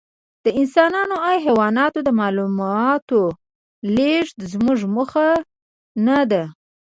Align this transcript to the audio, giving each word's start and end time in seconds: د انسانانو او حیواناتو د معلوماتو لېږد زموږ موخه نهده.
د 0.43 0.45
انسانانو 0.59 1.15
او 1.27 1.35
حیواناتو 1.45 1.99
د 2.03 2.09
معلوماتو 2.19 3.21
لېږد 3.95 4.39
زموږ 4.51 4.79
موخه 4.95 5.27
نهده. 6.05 6.43